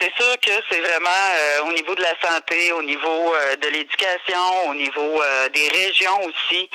[0.00, 4.74] c'est sûr que c'est vraiment au niveau de la santé, au niveau de l'éducation, au
[4.74, 6.68] niveau des régions aussi.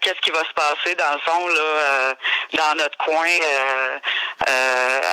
[0.00, 2.14] Qu'est-ce qui va se passer dans le fond là,
[2.54, 3.26] dans notre coin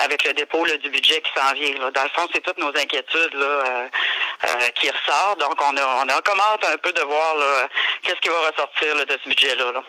[0.04, 1.90] avec le dépôt du budget qui s'en vient.
[1.92, 3.90] Dans le fond, c'est toutes nos inquiétudes là,
[4.76, 5.40] qui ressortent.
[5.40, 7.36] Donc, on a, on a commence un peu de voir
[8.02, 9.84] qu'est-ce qui va ressortir de ce budget-là.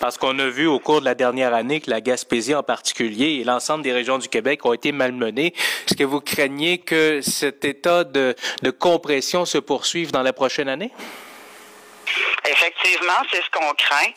[0.00, 3.40] Parce qu'on a vu au cours de la dernière année que la Gaspésie en particulier
[3.40, 5.54] et l'ensemble des régions du Québec ont été malmenées.
[5.86, 10.68] Est-ce que vous craignez que cet état de, de compression se poursuive dans la prochaine
[10.68, 10.90] année?
[12.46, 14.10] Effectivement, c'est ce qu'on craint.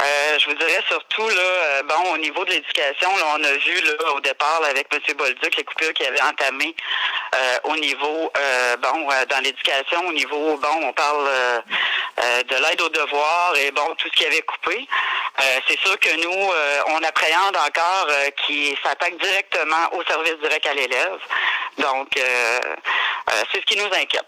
[0.00, 3.80] Euh, je vous dirais surtout là, euh, bon, au niveau de l'éducation, on a vu
[3.80, 5.00] là, au départ avec M.
[5.16, 6.74] Bolduc les coupures qu'il avait entamées
[7.34, 8.32] euh, au niveau
[8.80, 11.28] bon dans l'éducation, au niveau bon, on parle
[12.18, 14.86] de l'aide aux devoirs et bon, tout ce qui avait coupé.
[15.66, 16.50] c'est sûr que nous,
[16.94, 18.08] on appréhende encore
[18.46, 21.18] qui s'attaque directement au service direct à l'élève.
[21.78, 24.26] Donc, c'est ce qui nous inquiète.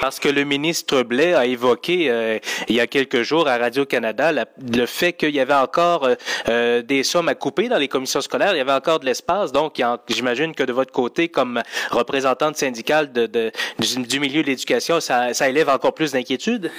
[0.00, 4.86] Parce que le ministre Blais a évoqué il y a quelques jours à Radio-Canada le
[4.86, 6.14] fait qu'il y avait encore euh,
[6.48, 9.52] euh, des sommes à couper dans les commissions scolaires, il y avait encore de l'espace.
[9.52, 15.34] Donc, j'imagine que de votre côté, comme représentante syndicale de, du, milieu de l'éducation, ça,
[15.34, 16.70] ça élève encore plus d'inquiétude?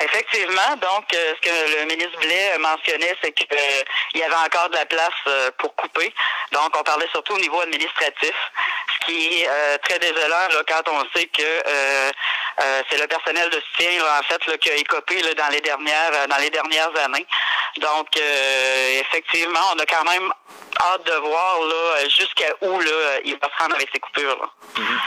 [0.00, 3.46] Effectivement, donc euh, ce que le ministre Blais mentionnait, c'est qu'il
[4.14, 6.14] y avait encore de la place pour couper.
[6.52, 8.34] Donc, on parlait surtout au niveau administratif,
[8.94, 11.42] ce qui est très désolant là, quand on sait que
[12.60, 16.26] euh, c'est le personnel de soutien, en fait, qui a écopé dans les dernières euh,
[16.26, 17.26] dans les dernières années.
[17.76, 20.32] Donc, euh, effectivement, on a quand même
[20.80, 21.58] hâte de voir
[22.08, 24.52] jusqu'à où là, il va prendre avec ces coupures.
[24.76, 25.00] Mhm.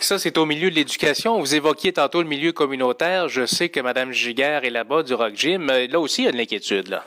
[0.00, 1.38] Ça, c'est au milieu de l'éducation.
[1.38, 3.28] Vous évoquiez tantôt le milieu communautaire.
[3.28, 5.66] Je sais que Mme Giguère est là-bas du Rock Gym.
[5.66, 6.88] Là aussi, il y a de l'inquiétude.
[6.88, 7.04] là.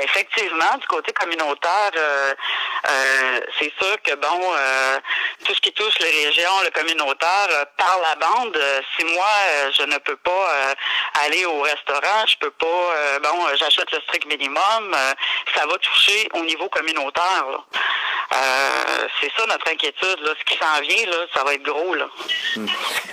[0.00, 2.34] Effectivement, du côté communautaire, euh,
[2.88, 4.98] euh, c'est sûr que bon, euh,
[5.44, 8.58] tout ce qui touche les régions, le communautaire, par la bande,
[8.96, 9.26] si moi
[9.72, 10.74] je ne peux pas
[11.24, 14.96] aller au restaurant, je peux pas, bon, j'achète le strict minimum,
[15.54, 17.64] ça va toucher au niveau communautaire.
[19.20, 20.18] C'est ça notre inquiétude.
[20.22, 20.30] Là.
[20.38, 21.94] Ce qui s'en vient, là, ça va être gros.
[21.94, 22.08] Là.
[22.56, 22.66] Hmm.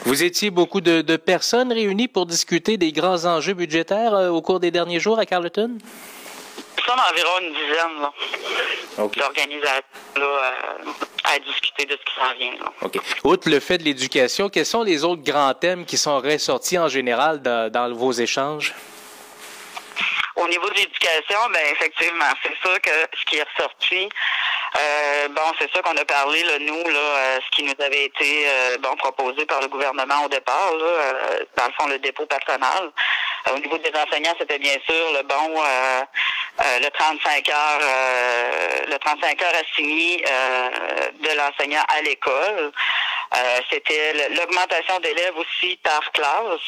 [0.06, 4.60] Vous étiez beaucoup de, de, personnes réunies pour discuter des grands enjeux budgétaires au cours
[4.60, 5.78] des derniers jours à Carleton?
[6.90, 8.12] sommes environ une dizaine là,
[8.98, 9.84] d'organisateurs
[10.18, 10.92] euh,
[11.24, 12.54] à discuter de ce qui s'en vient.
[12.60, 12.72] Là.
[12.82, 13.00] OK.
[13.24, 16.88] Outre le fait de l'éducation, quels sont les autres grands thèmes qui sont ressortis en
[16.88, 18.74] général dans, vos échanges?
[20.40, 24.10] Au niveau de l'éducation, ben effectivement, c'est ça que ce qui est ressorti,
[24.80, 28.06] euh, bon, c'est ça qu'on a parlé, là, nous, là, euh, ce qui nous avait
[28.06, 28.48] été
[28.80, 31.14] bon proposé par le gouvernement au départ, là,
[31.58, 32.92] dans le fond, le dépôt patronal.
[33.54, 35.62] au niveau des enseignants, c'était bien sûr le bon
[36.62, 40.70] euh, le 35 heures, euh, le 35 heures assigné euh,
[41.22, 42.72] de l'enseignant à l'école.
[43.72, 46.60] C'était l'augmentation d'élèves aussi par classe.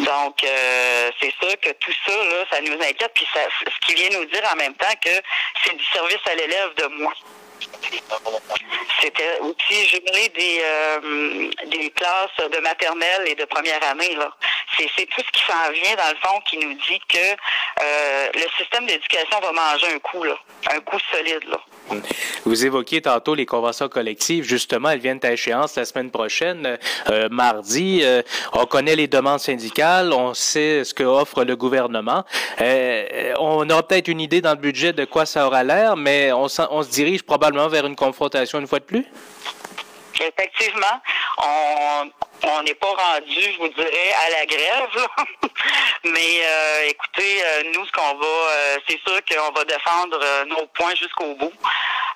[0.00, 3.10] Donc, c'est sûr que tout ça, là, ça nous inquiète.
[3.14, 5.10] Puis ça, ce qui vient nous dire en même temps que
[5.64, 7.14] c'est du service à l'élève de moins.
[9.00, 14.14] C'était aussi jumelé des, euh, des classes de maternelle et de première année.
[14.14, 14.30] Là.
[14.78, 18.44] C'est, tout ce qui s'en vient, dans le fond, qui nous dit que euh, le
[18.56, 20.34] système d'éducation va manger un coup, là,
[20.72, 21.42] un coup solide.
[21.48, 22.00] Là.
[22.44, 24.44] Vous évoquiez tantôt les conventions collectives.
[24.44, 26.78] Justement, elles viennent à échéance la semaine prochaine,
[27.10, 28.00] euh, mardi.
[28.02, 28.22] Euh,
[28.52, 32.24] on connaît les demandes syndicales, on sait ce que offre le gouvernement.
[33.40, 36.46] On aura peut-être une idée dans le budget de quoi ça aura l'air, mais on,
[36.70, 39.06] on se dirige probablement vers une confrontation une fois de plus.
[40.20, 41.00] Effectivement,
[42.42, 45.06] on n'est pas rendu, je vous dirais, à la grève.
[46.04, 50.66] Mais euh, écoutez, euh, nous, ce qu'on va, euh, c'est sûr qu'on va défendre nos
[50.68, 51.52] points jusqu'au bout.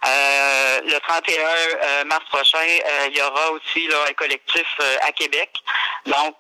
[0.04, 2.66] le 31 mars prochain,
[3.08, 4.66] il y aura aussi là, un collectif
[5.06, 5.50] à Québec,
[6.06, 6.34] donc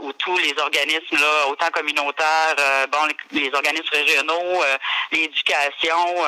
[0.00, 2.54] où tous les organismes, là, autant communautaires,
[2.90, 4.62] bon, les, les, organismes régionaux,
[5.10, 6.22] l'éducation,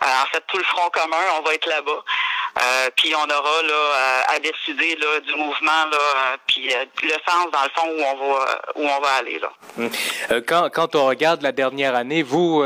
[0.00, 2.02] en fait tout le front commun, on va être là-bas.
[2.56, 7.10] Euh, puis on aura là à, décider là, du mouvement là, euh, puis euh, le
[7.28, 9.52] sens dans le fond où on va où on va aller là.
[9.78, 9.90] Hum.
[10.46, 12.64] Quand, quand on regarde la dernière année, vous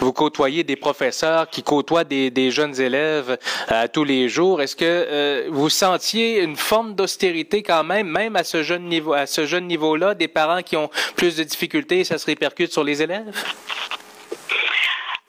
[0.00, 3.38] vous côtoyez des professeurs qui côtoient des, des jeunes élèves
[3.92, 4.62] tous les jours.
[4.62, 9.26] Est-ce que vous sentiez une forme d'austérité quand même, même à ce jeune niveau à
[9.26, 13.02] ce jeune niveau-là, des parents qui ont plus de difficultés, ça se répercute sur les
[13.02, 13.32] élèves?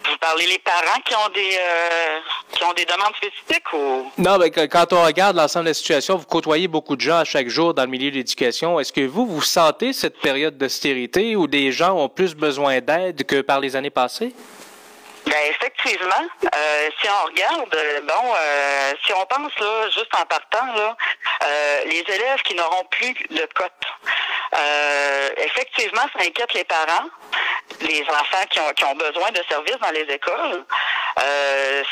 [0.06, 2.20] Vous parlez les parents qui ont des euh,
[2.54, 4.12] qui ont des demandes spécifiques ou?
[4.18, 7.26] Non, mais quand on regarde l'ensemble de la situation, vous côtoyez beaucoup de gens à
[7.26, 8.80] chaque jour dans le milieu de l'éducation.
[8.80, 13.26] Est-ce que vous vous sentez cette période d'austérité où des gens ont plus besoin d'aide
[13.26, 14.34] que par les années passées?
[15.26, 20.26] Ben effectivement, euh, si on regarde, euh, bon, euh, si on pense là, juste en
[20.26, 20.98] partant là,
[21.86, 23.72] les élèves qui n'auront plus de cotes,
[25.38, 27.10] effectivement, ça inquiète les parents,
[27.82, 30.66] les enfants qui ont, qui ont besoin de services dans les écoles.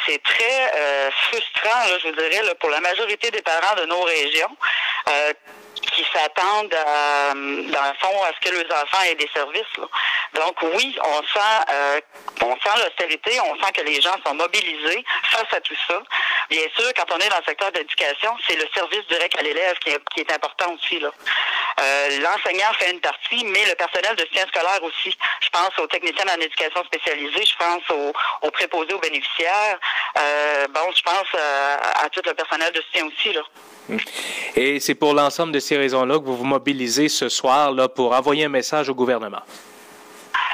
[0.06, 4.02] c'est très frustrant, là, je vous dirais, là, pour la majorité des parents de nos
[4.02, 4.56] régions
[5.94, 9.78] qui s'attendent, dans le fond, à ce que leurs enfants aient des services.
[10.34, 12.00] Donc oui, on sent, euh,
[12.42, 16.02] on sent l'austérité, on sent que les gens sont mobilisés face à tout ça.
[16.50, 19.78] Bien sûr, quand on est dans le secteur d'éducation, c'est le service direct à l'élève
[19.80, 21.00] qui est, important aussi.
[21.00, 21.12] Là.
[21.82, 25.16] Euh, l'enseignant fait une partie, mais le personnel de soutien scolaire aussi.
[25.42, 29.80] Je pense aux techniciens en éducation spécialisée, je pense aux, préposés aux bénéficiaires.
[30.18, 31.42] Euh, bon, je pense
[32.04, 33.34] à tout le personnel de soutien aussi.
[33.34, 33.42] Là.
[34.56, 38.14] Et c'est pour l'ensemble de ces raisons-là que vous vous mobilisez ce soir là, pour
[38.14, 39.42] envoyer un message au gouvernement.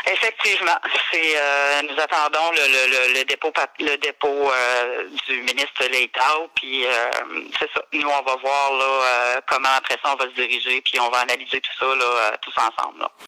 [0.10, 0.80] Effectivement,
[1.12, 7.12] c'est euh, nous attendons le, dépôt le dépôt euh, du ministre Leitao, puis euh,
[7.60, 7.82] c'est ça.
[7.92, 11.20] Nous on va voir là comment après ça on va se diriger, puis on va
[11.20, 13.06] analyser tout ça là tous ensemble.